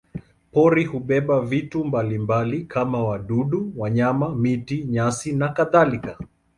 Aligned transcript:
Pori 0.57 0.83
hubeba 0.85 1.41
vitu 1.45 1.85
mbalimbali 1.85 2.63
kama 2.65 3.03
wadudu, 3.03 3.73
wanyama, 3.77 4.35
miti, 4.35 4.83
nyasi 4.83 5.31
nakadhalika. 5.35 6.17